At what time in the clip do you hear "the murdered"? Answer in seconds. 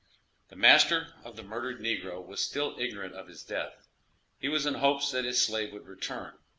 1.35-1.79